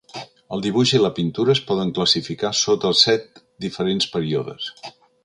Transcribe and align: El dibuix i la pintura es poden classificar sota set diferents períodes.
El 0.55 0.63
dibuix 0.65 0.93
i 0.99 1.01
la 1.01 1.11
pintura 1.19 1.53
es 1.57 1.61
poden 1.67 1.91
classificar 1.97 2.53
sota 2.63 2.93
set 3.03 3.43
diferents 3.67 4.09
períodes. 4.17 4.73